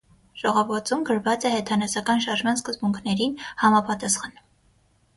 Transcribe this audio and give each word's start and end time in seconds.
Ժողովածուն 0.43 1.03
գրված 1.09 1.45
է 1.51 1.53
հեթանոսական 1.57 2.25
շարժման 2.25 2.59
սկզբունքներին 2.65 3.39
համապատասխան։ 3.65 4.39